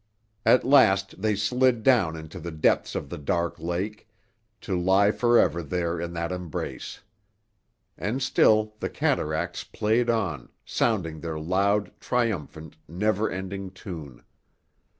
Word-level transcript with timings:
At 0.47 0.63
last 0.65 1.21
they 1.21 1.35
slid 1.35 1.83
down 1.83 2.15
into 2.15 2.39
the 2.39 2.49
depths 2.49 2.95
of 2.95 3.07
the 3.07 3.19
dark 3.19 3.59
lake, 3.59 4.09
to 4.61 4.75
lie 4.75 5.11
forever 5.11 5.61
there 5.61 6.01
in 6.01 6.11
that 6.13 6.31
embrace. 6.31 7.01
And 7.99 8.19
still 8.23 8.73
the 8.79 8.89
cataracts 8.89 9.63
played 9.63 10.09
on, 10.09 10.49
sounding 10.65 11.19
their 11.19 11.37
loud, 11.37 11.91
triumphant, 11.99 12.77
never 12.87 13.29
ending 13.29 13.69
tune. 13.69 14.23